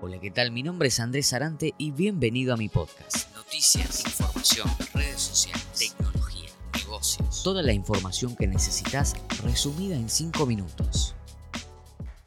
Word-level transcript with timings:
Hola, 0.00 0.20
¿qué 0.20 0.30
tal? 0.30 0.52
Mi 0.52 0.62
nombre 0.62 0.88
es 0.88 1.00
Andrés 1.00 1.32
Arante 1.32 1.74
y 1.76 1.90
bienvenido 1.90 2.54
a 2.54 2.56
mi 2.56 2.68
podcast. 2.68 3.34
Noticias, 3.34 4.04
información, 4.06 4.68
redes 4.94 5.20
sociales, 5.20 5.66
tecnología, 5.76 6.50
negocios. 6.72 7.42
Toda 7.42 7.64
la 7.64 7.72
información 7.72 8.36
que 8.36 8.46
necesitas 8.46 9.14
resumida 9.42 9.96
en 9.96 10.08
5 10.08 10.46
minutos 10.46 11.16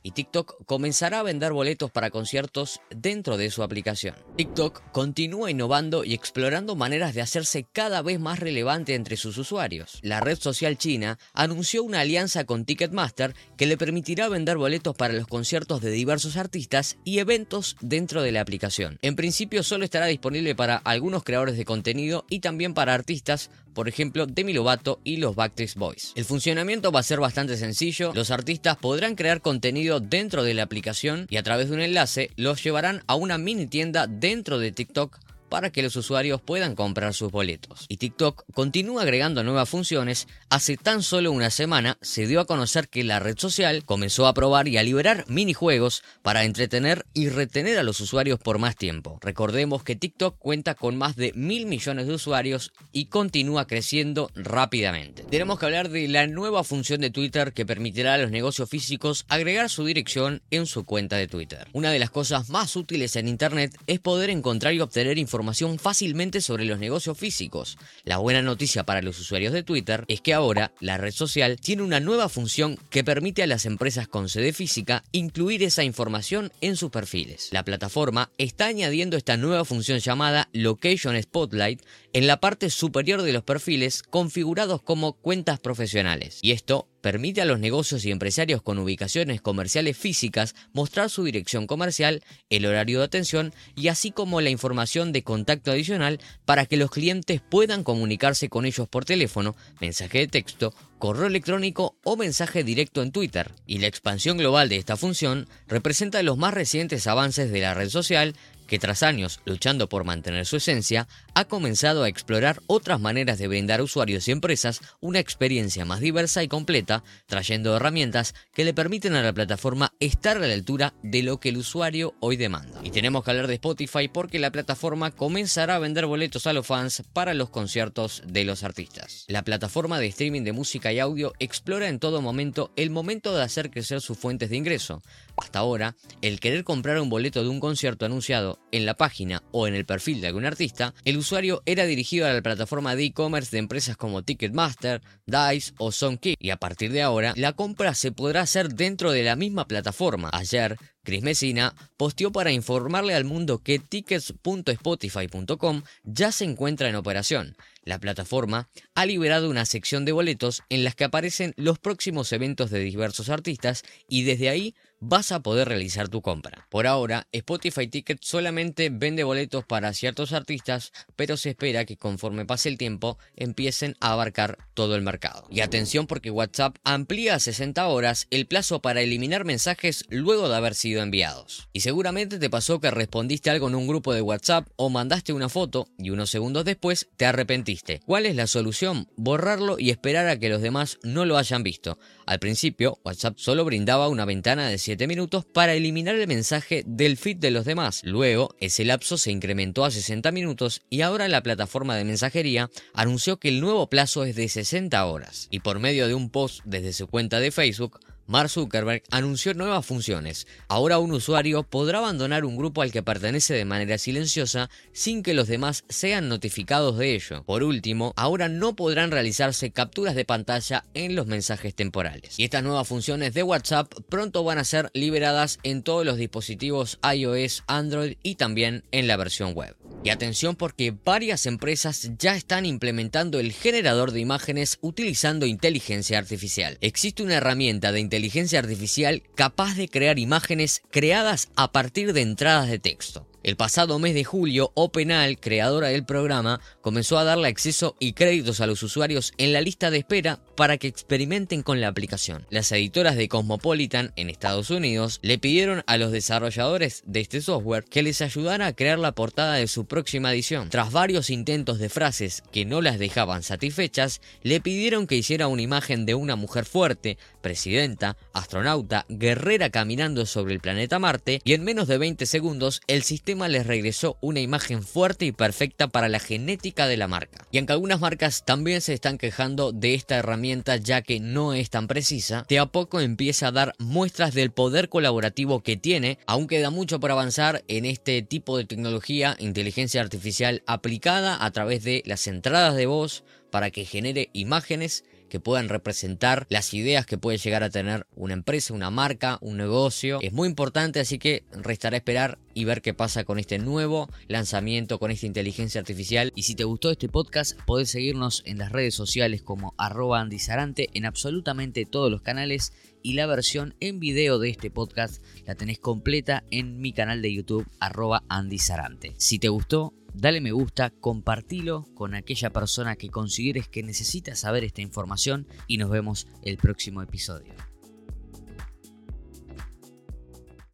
y 0.03 0.11
TikTok 0.11 0.65
comenzará 0.65 1.19
a 1.19 1.23
vender 1.23 1.53
boletos 1.53 1.91
para 1.91 2.09
conciertos 2.09 2.81
dentro 2.89 3.37
de 3.37 3.51
su 3.51 3.63
aplicación. 3.63 4.15
TikTok 4.37 4.91
continúa 4.91 5.51
innovando 5.51 6.03
y 6.03 6.13
explorando 6.13 6.75
maneras 6.75 7.13
de 7.13 7.21
hacerse 7.21 7.65
cada 7.71 8.01
vez 8.01 8.19
más 8.19 8.39
relevante 8.39 8.95
entre 8.95 9.17
sus 9.17 9.37
usuarios. 9.37 9.99
La 10.01 10.19
red 10.19 10.39
social 10.39 10.77
china 10.77 11.19
anunció 11.33 11.83
una 11.83 12.01
alianza 12.01 12.45
con 12.45 12.65
Ticketmaster 12.65 13.35
que 13.57 13.65
le 13.65 13.77
permitirá 13.77 14.29
vender 14.29 14.57
boletos 14.57 14.95
para 14.95 15.13
los 15.13 15.27
conciertos 15.27 15.81
de 15.81 15.91
diversos 15.91 16.37
artistas 16.37 16.97
y 17.03 17.19
eventos 17.19 17.77
dentro 17.81 18.21
de 18.21 18.31
la 18.31 18.41
aplicación. 18.41 18.97
En 19.01 19.15
principio 19.15 19.63
solo 19.63 19.85
estará 19.85 20.07
disponible 20.07 20.55
para 20.55 20.77
algunos 20.77 21.23
creadores 21.23 21.57
de 21.57 21.65
contenido 21.65 22.25
y 22.29 22.39
también 22.39 22.73
para 22.73 22.93
artistas 22.93 23.49
por 23.73 23.87
ejemplo 23.87 24.25
Demi 24.25 24.53
Lovato 24.53 24.99
y 25.03 25.17
los 25.17 25.35
Backstreet 25.35 25.75
Boys. 25.75 26.13
El 26.15 26.25
funcionamiento 26.25 26.91
va 26.91 26.99
a 26.99 27.03
ser 27.03 27.19
bastante 27.19 27.57
sencillo, 27.57 28.11
los 28.13 28.31
artistas 28.31 28.77
podrán 28.77 29.15
crear 29.15 29.41
contenido 29.41 29.99
dentro 29.99 30.43
de 30.43 30.53
la 30.53 30.63
aplicación 30.63 31.27
y 31.29 31.37
a 31.37 31.43
través 31.43 31.69
de 31.69 31.75
un 31.75 31.81
enlace 31.81 32.31
los 32.35 32.63
llevarán 32.63 33.03
a 33.07 33.15
una 33.15 33.37
mini 33.37 33.67
tienda 33.67 34.07
dentro 34.07 34.59
de 34.59 34.71
TikTok 34.71 35.19
para 35.51 35.69
que 35.69 35.83
los 35.83 35.97
usuarios 35.97 36.39
puedan 36.39 36.75
comprar 36.75 37.13
sus 37.13 37.29
boletos. 37.29 37.85
Y 37.89 37.97
TikTok 37.97 38.45
continúa 38.53 39.01
agregando 39.01 39.43
nuevas 39.43 39.67
funciones. 39.67 40.29
Hace 40.49 40.77
tan 40.77 41.03
solo 41.03 41.33
una 41.33 41.49
semana 41.49 41.97
se 42.01 42.25
dio 42.25 42.39
a 42.39 42.45
conocer 42.45 42.87
que 42.87 43.03
la 43.03 43.19
red 43.19 43.37
social 43.37 43.83
comenzó 43.83 44.27
a 44.27 44.33
probar 44.33 44.69
y 44.69 44.77
a 44.77 44.83
liberar 44.83 45.25
minijuegos 45.27 46.03
para 46.21 46.45
entretener 46.45 47.05
y 47.13 47.27
retener 47.27 47.77
a 47.77 47.83
los 47.83 47.99
usuarios 47.99 48.39
por 48.39 48.59
más 48.59 48.77
tiempo. 48.77 49.19
Recordemos 49.21 49.83
que 49.83 49.97
TikTok 49.97 50.37
cuenta 50.39 50.73
con 50.73 50.95
más 50.95 51.17
de 51.17 51.33
mil 51.33 51.65
millones 51.65 52.07
de 52.07 52.13
usuarios 52.13 52.71
y 52.93 53.07
continúa 53.07 53.67
creciendo 53.67 54.31
rápidamente. 54.35 55.23
Tenemos 55.23 55.59
que 55.59 55.65
hablar 55.65 55.89
de 55.89 56.07
la 56.07 56.27
nueva 56.27 56.63
función 56.63 57.01
de 57.01 57.09
Twitter 57.09 57.51
que 57.51 57.65
permitirá 57.65 58.13
a 58.13 58.19
los 58.19 58.31
negocios 58.31 58.69
físicos 58.69 59.25
agregar 59.27 59.69
su 59.69 59.83
dirección 59.83 60.41
en 60.49 60.65
su 60.65 60.85
cuenta 60.85 61.17
de 61.17 61.27
Twitter. 61.27 61.67
Una 61.73 61.91
de 61.91 61.99
las 61.99 62.09
cosas 62.09 62.49
más 62.49 62.77
útiles 62.77 63.17
en 63.17 63.27
Internet 63.27 63.77
es 63.85 63.99
poder 63.99 64.29
encontrar 64.29 64.73
y 64.73 64.79
obtener 64.79 65.17
información 65.17 65.40
fácilmente 65.79 66.41
sobre 66.41 66.65
los 66.65 66.79
negocios 66.79 67.17
físicos. 67.17 67.77
La 68.03 68.17
buena 68.17 68.41
noticia 68.41 68.83
para 68.83 69.01
los 69.01 69.19
usuarios 69.19 69.53
de 69.53 69.63
Twitter 69.63 70.05
es 70.07 70.21
que 70.21 70.33
ahora 70.33 70.71
la 70.79 70.97
red 70.97 71.11
social 71.11 71.59
tiene 71.59 71.83
una 71.83 71.99
nueva 71.99 72.29
función 72.29 72.77
que 72.89 73.03
permite 73.03 73.43
a 73.43 73.47
las 73.47 73.65
empresas 73.65 74.07
con 74.07 74.29
sede 74.29 74.53
física 74.53 75.03
incluir 75.11 75.63
esa 75.63 75.83
información 75.83 76.51
en 76.61 76.75
sus 76.75 76.91
perfiles. 76.91 77.49
La 77.51 77.65
plataforma 77.65 78.31
está 78.37 78.67
añadiendo 78.67 79.17
esta 79.17 79.37
nueva 79.37 79.65
función 79.65 79.99
llamada 79.99 80.49
Location 80.53 81.21
Spotlight 81.21 81.81
en 82.13 82.27
la 82.27 82.39
parte 82.39 82.69
superior 82.69 83.21
de 83.21 83.33
los 83.33 83.43
perfiles 83.43 84.03
configurados 84.03 84.81
como 84.81 85.13
cuentas 85.13 85.59
profesionales. 85.59 86.39
Y 86.41 86.51
esto 86.51 86.87
permite 87.01 87.41
a 87.41 87.45
los 87.45 87.59
negocios 87.59 88.05
y 88.05 88.11
empresarios 88.11 88.61
con 88.61 88.79
ubicaciones 88.79 89.41
comerciales 89.41 89.97
físicas 89.97 90.55
mostrar 90.73 91.09
su 91.09 91.23
dirección 91.23 91.67
comercial, 91.67 92.23
el 92.49 92.65
horario 92.65 92.99
de 92.99 93.05
atención 93.05 93.53
y 93.75 93.87
así 93.89 94.11
como 94.11 94.41
la 94.41 94.49
información 94.49 95.11
de 95.11 95.23
contacto 95.23 95.71
adicional 95.71 96.19
para 96.45 96.65
que 96.65 96.77
los 96.77 96.91
clientes 96.91 97.41
puedan 97.41 97.83
comunicarse 97.83 98.49
con 98.49 98.65
ellos 98.65 98.87
por 98.87 99.05
teléfono, 99.05 99.55
mensaje 99.79 100.19
de 100.19 100.27
texto, 100.27 100.73
correo 100.99 101.27
electrónico 101.27 101.95
o 102.03 102.15
mensaje 102.15 102.63
directo 102.63 103.01
en 103.01 103.11
Twitter. 103.11 103.51
Y 103.65 103.79
la 103.79 103.87
expansión 103.87 104.37
global 104.37 104.69
de 104.69 104.77
esta 104.77 104.97
función 104.97 105.47
representa 105.67 106.23
los 106.23 106.37
más 106.37 106.53
recientes 106.53 107.07
avances 107.07 107.51
de 107.51 107.61
la 107.61 107.73
red 107.73 107.89
social 107.89 108.35
que 108.67 108.79
tras 108.79 109.03
años 109.03 109.41
luchando 109.43 109.89
por 109.89 110.05
mantener 110.05 110.45
su 110.45 110.55
esencia, 110.55 111.05
ha 111.41 111.47
comenzado 111.47 112.03
a 112.03 112.07
explorar 112.07 112.61
otras 112.67 112.99
maneras 112.99 113.39
de 113.39 113.47
brindar 113.47 113.79
a 113.79 113.83
usuarios 113.83 114.27
y 114.27 114.31
empresas 114.31 114.79
una 114.99 115.19
experiencia 115.19 115.85
más 115.85 115.99
diversa 115.99 116.43
y 116.43 116.47
completa, 116.47 117.03
trayendo 117.25 117.75
herramientas 117.75 118.35
que 118.53 118.63
le 118.63 118.73
permiten 118.73 119.15
a 119.15 119.23
la 119.23 119.33
plataforma 119.33 119.93
estar 119.99 120.37
a 120.37 120.47
la 120.47 120.53
altura 120.53 120.93
de 121.01 121.23
lo 121.23 121.39
que 121.39 121.49
el 121.49 121.57
usuario 121.57 122.13
hoy 122.19 122.37
demanda. 122.37 122.79
Y 122.83 122.91
tenemos 122.91 123.23
que 123.23 123.31
hablar 123.31 123.47
de 123.47 123.55
Spotify 123.55 124.07
porque 124.07 124.39
la 124.39 124.51
plataforma 124.51 125.11
comenzará 125.11 125.75
a 125.75 125.79
vender 125.79 126.05
boletos 126.05 126.45
a 126.45 126.53
los 126.53 126.67
fans 126.67 127.03
para 127.11 127.33
los 127.33 127.49
conciertos 127.49 128.21
de 128.25 128.45
los 128.45 128.63
artistas. 128.63 129.25
La 129.27 129.43
plataforma 129.43 129.99
de 129.99 130.07
streaming 130.07 130.43
de 130.43 130.53
música 130.53 130.93
y 130.93 130.99
audio 130.99 131.33
explora 131.39 131.89
en 131.89 131.99
todo 131.99 132.21
momento 132.21 132.71
el 132.75 132.91
momento 132.91 133.35
de 133.35 133.43
hacer 133.43 133.71
crecer 133.71 133.99
sus 134.01 134.17
fuentes 134.17 134.51
de 134.51 134.57
ingreso. 134.57 135.01
Hasta 135.37 135.59
ahora, 135.59 135.95
el 136.21 136.39
querer 136.39 136.63
comprar 136.63 136.99
un 136.99 137.09
boleto 137.09 137.41
de 137.41 137.49
un 137.49 137.59
concierto 137.59 138.05
anunciado 138.05 138.59
en 138.71 138.85
la 138.85 138.93
página 138.93 139.41
o 139.51 139.67
en 139.67 139.73
el 139.73 139.85
perfil 139.85 140.21
de 140.21 140.27
algún 140.27 140.45
artista, 140.45 140.93
el 141.03 141.17
usuario 141.17 141.30
era 141.65 141.85
dirigido 141.85 142.27
a 142.27 142.33
la 142.33 142.41
plataforma 142.41 142.95
de 142.95 143.05
e-commerce 143.05 143.51
de 143.51 143.59
empresas 143.59 143.97
como 143.97 144.23
Ticketmaster, 144.23 145.01
Dice 145.25 145.73
o 145.77 145.91
SongKey 145.91 146.35
y 146.39 146.49
a 146.49 146.57
partir 146.57 146.91
de 146.91 147.01
ahora 147.01 147.33
la 147.35 147.53
compra 147.53 147.93
se 147.93 148.11
podrá 148.11 148.41
hacer 148.41 148.69
dentro 148.73 149.11
de 149.11 149.23
la 149.23 149.35
misma 149.35 149.67
plataforma. 149.67 150.29
Ayer, 150.33 150.77
Chris 151.03 151.23
Messina 151.23 151.73
posteó 151.97 152.31
para 152.31 152.51
informarle 152.51 153.15
al 153.15 153.25
mundo 153.25 153.57
que 153.59 153.79
tickets.spotify.com 153.79 155.81
ya 156.03 156.31
se 156.31 156.45
encuentra 156.45 156.89
en 156.89 156.95
operación. 156.95 157.55
La 157.83 157.99
plataforma 157.99 158.69
ha 158.93 159.07
liberado 159.07 159.49
una 159.49 159.65
sección 159.65 160.05
de 160.05 160.11
boletos 160.11 160.61
en 160.69 160.83
las 160.83 160.93
que 160.93 161.03
aparecen 161.03 161.53
los 161.57 161.79
próximos 161.79 162.31
eventos 162.31 162.69
de 162.69 162.79
diversos 162.79 163.29
artistas 163.29 163.83
y 164.07 164.23
desde 164.23 164.49
ahí 164.49 164.75
vas 164.99 165.31
a 165.31 165.39
poder 165.39 165.67
realizar 165.67 166.07
tu 166.07 166.21
compra. 166.21 166.67
Por 166.69 166.85
ahora, 166.85 167.27
Spotify 167.31 167.87
Ticket 167.87 168.19
solamente 168.21 168.91
vende 168.91 169.23
boletos 169.23 169.65
para 169.65 169.93
ciertos 169.93 170.31
artistas, 170.31 170.91
pero 171.15 171.37
se 171.37 171.49
espera 171.49 171.85
que 171.85 171.97
conforme 171.97 172.45
pase 172.45 172.69
el 172.69 172.77
tiempo 172.77 173.17
empiecen 173.35 173.95
a 173.99 174.13
abarcar 174.13 174.59
todo 174.75 174.95
el 174.95 175.01
mercado. 175.01 175.47
Y 175.49 175.61
atención 175.61 176.05
porque 176.05 176.29
WhatsApp 176.29 176.77
amplía 176.83 177.33
a 177.33 177.39
60 177.39 177.87
horas 177.87 178.27
el 178.29 178.45
plazo 178.45 178.83
para 178.83 179.01
eliminar 179.01 179.43
mensajes 179.43 180.05
luego 180.09 180.49
de 180.49 180.55
haber 180.55 180.75
sido 180.75 180.90
enviados. 180.99 181.69
Y 181.73 181.81
seguramente 181.81 182.39
te 182.39 182.49
pasó 182.49 182.79
que 182.79 182.91
respondiste 182.91 183.49
algo 183.49 183.67
en 183.67 183.75
un 183.75 183.87
grupo 183.87 184.13
de 184.13 184.21
WhatsApp 184.21 184.67
o 184.75 184.89
mandaste 184.89 185.33
una 185.33 185.49
foto 185.49 185.87
y 185.97 186.09
unos 186.09 186.29
segundos 186.29 186.65
después 186.65 187.07
te 187.17 187.25
arrepentiste. 187.25 188.01
¿Cuál 188.05 188.25
es 188.25 188.35
la 188.35 188.47
solución? 188.47 189.07
Borrarlo 189.15 189.77
y 189.79 189.89
esperar 189.89 190.27
a 190.27 190.37
que 190.37 190.49
los 190.49 190.61
demás 190.61 190.99
no 191.03 191.25
lo 191.25 191.37
hayan 191.37 191.63
visto. 191.63 191.97
Al 192.25 192.39
principio, 192.39 192.99
WhatsApp 193.03 193.37
solo 193.37 193.65
brindaba 193.65 194.07
una 194.07 194.25
ventana 194.25 194.67
de 194.67 194.77
7 194.77 195.07
minutos 195.07 195.45
para 195.45 195.73
eliminar 195.73 196.15
el 196.15 196.27
mensaje 196.27 196.83
del 196.85 197.17
feed 197.17 197.37
de 197.37 197.51
los 197.51 197.65
demás. 197.65 198.01
Luego, 198.03 198.55
ese 198.59 198.85
lapso 198.85 199.17
se 199.17 199.31
incrementó 199.31 199.85
a 199.85 199.91
60 199.91 200.31
minutos 200.31 200.81
y 200.89 201.01
ahora 201.01 201.27
la 201.27 201.43
plataforma 201.43 201.95
de 201.95 202.05
mensajería 202.05 202.69
anunció 202.93 203.37
que 203.37 203.49
el 203.49 203.61
nuevo 203.61 203.89
plazo 203.89 204.23
es 204.23 204.35
de 204.35 204.47
60 204.47 205.05
horas. 205.05 205.47
Y 205.51 205.59
por 205.59 205.79
medio 205.79 206.07
de 206.07 206.13
un 206.13 206.29
post 206.29 206.61
desde 206.65 206.93
su 206.93 207.07
cuenta 207.07 207.39
de 207.39 207.51
Facebook, 207.51 207.99
Mark 208.27 208.49
Zuckerberg 208.49 209.03
anunció 209.11 209.53
nuevas 209.53 209.85
funciones. 209.85 210.47
Ahora 210.67 210.99
un 210.99 211.11
usuario 211.11 211.63
podrá 211.63 211.99
abandonar 211.99 212.45
un 212.45 212.55
grupo 212.55 212.81
al 212.81 212.91
que 212.91 213.03
pertenece 213.03 213.53
de 213.53 213.65
manera 213.65 213.97
silenciosa 213.97 214.69
sin 214.93 215.23
que 215.23 215.33
los 215.33 215.47
demás 215.47 215.83
sean 215.89 216.29
notificados 216.29 216.97
de 216.97 217.15
ello. 217.15 217.43
Por 217.43 217.63
último, 217.63 218.13
ahora 218.15 218.47
no 218.47 218.75
podrán 218.75 219.11
realizarse 219.11 219.71
capturas 219.71 220.15
de 220.15 220.25
pantalla 220.25 220.85
en 220.93 221.15
los 221.15 221.27
mensajes 221.27 221.75
temporales. 221.75 222.39
Y 222.39 222.43
estas 222.43 222.63
nuevas 222.63 222.87
funciones 222.87 223.33
de 223.33 223.43
WhatsApp 223.43 223.93
pronto 224.09 224.43
van 224.43 224.57
a 224.57 224.63
ser 224.63 224.89
liberadas 224.93 225.59
en 225.63 225.83
todos 225.83 226.05
los 226.05 226.17
dispositivos 226.17 226.99
iOS, 227.03 227.63
Android 227.67 228.17
y 228.23 228.35
también 228.35 228.83
en 228.91 229.07
la 229.07 229.17
versión 229.17 229.53
web. 229.53 229.75
Y 230.03 230.09
atención 230.09 230.55
porque 230.55 230.95
varias 231.05 231.45
empresas 231.45 232.11
ya 232.17 232.35
están 232.35 232.65
implementando 232.65 233.39
el 233.39 233.51
generador 233.51 234.11
de 234.11 234.19
imágenes 234.19 234.79
utilizando 234.81 235.45
inteligencia 235.45 236.17
artificial. 236.17 236.79
Existe 236.81 237.21
una 237.21 237.35
herramienta 237.35 237.91
de 237.91 237.99
inteligencia 238.11 238.59
artificial 238.59 239.23
capaz 239.35 239.77
de 239.77 239.87
crear 239.87 240.19
imágenes 240.19 240.81
creadas 240.91 241.47
a 241.55 241.71
partir 241.71 242.11
de 242.11 242.19
entradas 242.19 242.69
de 242.69 242.77
texto. 242.77 243.25
El 243.43 243.55
pasado 243.55 243.97
mes 243.97 244.13
de 244.13 244.23
julio, 244.23 244.71
OpenAL, 244.75 245.39
creadora 245.39 245.87
del 245.87 246.05
programa, 246.05 246.61
comenzó 246.81 247.17
a 247.17 247.23
darle 247.23 247.47
acceso 247.47 247.95
y 247.99 248.13
créditos 248.13 248.61
a 248.61 248.67
los 248.67 248.83
usuarios 248.83 249.33
en 249.39 249.51
la 249.51 249.61
lista 249.61 249.89
de 249.89 249.97
espera 249.97 250.39
para 250.55 250.77
que 250.77 250.87
experimenten 250.87 251.63
con 251.63 251.81
la 251.81 251.87
aplicación. 251.87 252.45
Las 252.51 252.71
editoras 252.71 253.15
de 253.15 253.27
Cosmopolitan 253.27 254.13
en 254.15 254.29
Estados 254.29 254.69
Unidos 254.69 255.17
le 255.23 255.39
pidieron 255.39 255.83
a 255.87 255.97
los 255.97 256.11
desarrolladores 256.11 257.01
de 257.07 257.21
este 257.21 257.41
software 257.41 257.83
que 257.83 258.03
les 258.03 258.21
ayudara 258.21 258.67
a 258.67 258.73
crear 258.73 258.99
la 258.99 259.13
portada 259.13 259.55
de 259.55 259.67
su 259.67 259.85
próxima 259.85 260.31
edición. 260.31 260.69
Tras 260.69 260.91
varios 260.91 261.31
intentos 261.31 261.79
de 261.79 261.89
frases 261.89 262.43
que 262.51 262.65
no 262.65 262.79
las 262.79 262.99
dejaban 262.99 263.41
satisfechas, 263.41 264.21
le 264.43 264.61
pidieron 264.61 265.07
que 265.07 265.15
hiciera 265.15 265.47
una 265.47 265.63
imagen 265.63 266.05
de 266.05 266.13
una 266.13 266.35
mujer 266.35 266.65
fuerte, 266.65 267.17
presidenta, 267.41 268.17
astronauta, 268.33 269.07
guerrera 269.09 269.71
caminando 269.71 270.27
sobre 270.27 270.53
el 270.53 270.59
planeta 270.59 270.99
Marte 270.99 271.41
y 271.43 271.53
en 271.53 271.63
menos 271.63 271.87
de 271.87 271.97
20 271.97 272.27
segundos 272.27 272.81
el 272.85 273.01
sistema 273.01 273.30
les 273.31 273.65
regresó 273.65 274.17
una 274.21 274.39
imagen 274.39 274.83
fuerte 274.83 275.25
y 275.25 275.31
perfecta 275.31 275.87
para 275.87 276.09
la 276.09 276.19
genética 276.19 276.87
de 276.87 276.97
la 276.97 277.07
marca. 277.07 277.47
Y 277.51 277.57
aunque 277.57 277.73
algunas 277.73 277.99
marcas 277.99 278.43
también 278.45 278.81
se 278.81 278.93
están 278.93 279.17
quejando 279.17 279.71
de 279.71 279.93
esta 279.93 280.17
herramienta 280.17 280.75
ya 280.77 281.01
que 281.01 281.19
no 281.19 281.53
es 281.53 281.69
tan 281.69 281.87
precisa, 281.87 282.45
de 282.49 282.59
a 282.59 282.65
poco 282.65 282.99
empieza 282.99 283.47
a 283.47 283.51
dar 283.51 283.73
muestras 283.79 284.33
del 284.33 284.51
poder 284.51 284.89
colaborativo 284.89 285.61
que 285.61 285.77
tiene, 285.77 286.19
aún 286.27 286.47
queda 286.47 286.69
mucho 286.69 286.99
por 286.99 287.11
avanzar 287.11 287.63
en 287.67 287.85
este 287.85 288.21
tipo 288.21 288.57
de 288.57 288.65
tecnología, 288.65 289.35
inteligencia 289.39 290.01
artificial 290.01 290.61
aplicada 290.67 291.43
a 291.43 291.51
través 291.51 291.83
de 291.83 292.03
las 292.05 292.27
entradas 292.27 292.75
de 292.75 292.85
voz 292.85 293.23
para 293.49 293.71
que 293.71 293.85
genere 293.85 294.29
imágenes 294.33 295.03
que 295.31 295.39
puedan 295.39 295.69
representar 295.69 296.45
las 296.49 296.73
ideas 296.73 297.05
que 297.05 297.17
puede 297.17 297.37
llegar 297.37 297.63
a 297.63 297.69
tener 297.69 298.05
una 298.17 298.33
empresa, 298.33 298.73
una 298.73 298.89
marca, 298.89 299.37
un 299.39 299.55
negocio. 299.55 300.19
Es 300.21 300.33
muy 300.33 300.49
importante, 300.49 300.99
así 300.99 301.19
que 301.19 301.45
restará 301.53 301.95
esperar 301.95 302.37
y 302.53 302.65
ver 302.65 302.81
qué 302.81 302.93
pasa 302.93 303.23
con 303.23 303.39
este 303.39 303.57
nuevo 303.57 304.09
lanzamiento, 304.27 304.99
con 304.99 305.09
esta 305.09 305.27
inteligencia 305.27 305.79
artificial. 305.79 306.33
Y 306.35 306.43
si 306.43 306.53
te 306.55 306.65
gustó 306.65 306.91
este 306.91 307.07
podcast, 307.07 307.57
podés 307.65 307.89
seguirnos 307.89 308.43
en 308.45 308.57
las 308.57 308.73
redes 308.73 308.93
sociales 308.93 309.41
como 309.41 309.73
arroba 309.77 310.19
andizarante 310.19 310.89
en 310.95 311.05
absolutamente 311.05 311.85
todos 311.85 312.11
los 312.11 312.21
canales 312.21 312.73
y 313.01 313.13
la 313.13 313.25
versión 313.25 313.73
en 313.79 314.01
video 314.01 314.37
de 314.37 314.49
este 314.49 314.69
podcast 314.69 315.23
la 315.45 315.55
tenés 315.55 315.79
completa 315.79 316.43
en 316.51 316.81
mi 316.81 316.91
canal 316.91 317.21
de 317.21 317.33
YouTube 317.33 317.67
arroba 317.79 318.23
andizarante. 318.27 319.13
Si 319.17 319.39
te 319.39 319.47
gustó, 319.47 319.93
Dale 320.13 320.41
me 320.41 320.51
gusta, 320.51 320.89
compartilo 320.89 321.87
con 321.93 322.15
aquella 322.15 322.51
persona 322.51 322.95
que 322.95 323.09
consideres 323.09 323.69
que 323.69 323.81
necesita 323.81 324.35
saber 324.35 324.63
esta 324.63 324.81
información 324.81 325.47
y 325.67 325.77
nos 325.77 325.89
vemos 325.89 326.27
el 326.43 326.57
próximo 326.57 327.01
episodio. 327.01 327.70